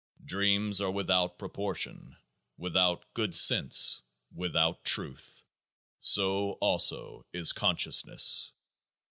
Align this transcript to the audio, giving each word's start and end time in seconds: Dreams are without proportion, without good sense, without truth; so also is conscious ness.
Dreams 0.25 0.81
are 0.81 0.89
without 0.89 1.37
proportion, 1.37 2.17
without 2.57 3.05
good 3.13 3.35
sense, 3.35 4.01
without 4.33 4.83
truth; 4.83 5.43
so 5.99 6.53
also 6.53 7.27
is 7.33 7.53
conscious 7.53 8.03
ness. 8.03 8.51